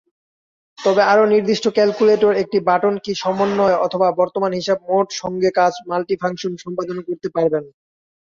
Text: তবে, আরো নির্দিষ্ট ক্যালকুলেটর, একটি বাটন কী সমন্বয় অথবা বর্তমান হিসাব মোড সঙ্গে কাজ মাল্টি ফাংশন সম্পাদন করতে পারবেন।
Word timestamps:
তবে, 0.77 1.01
আরো 1.11 1.23
নির্দিষ্ট 1.33 1.65
ক্যালকুলেটর, 1.77 2.33
একটি 2.43 2.57
বাটন 2.67 2.95
কী 3.05 3.11
সমন্বয় 3.23 3.75
অথবা 3.85 4.07
বর্তমান 4.19 4.51
হিসাব 4.59 4.79
মোড 4.89 5.07
সঙ্গে 5.21 5.49
কাজ 5.59 5.73
মাল্টি 5.89 6.15
ফাংশন 6.21 6.53
সম্পাদন 6.63 6.97
করতে 7.07 7.27
পারবেন। 7.35 7.63